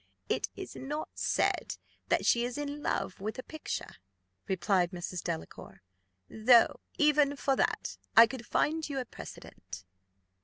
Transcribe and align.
"It 0.29 0.49
is 0.55 0.75
not 0.75 1.09
said 1.19 1.77
that 2.07 2.25
she 2.25 2.43
is 2.43 2.57
in 2.57 2.81
love 2.81 3.19
with 3.21 3.37
a 3.37 3.43
picture," 3.43 3.97
replied 4.47 4.89
Mrs. 4.89 5.23
Delacour, 5.23 5.83
"though 6.27 6.79
even 6.97 7.35
for 7.35 7.55
that 7.55 7.97
I 8.17 8.25
could 8.25 8.47
find 8.47 8.89
you 8.89 8.97
a 8.97 9.05
precedent." 9.05 9.85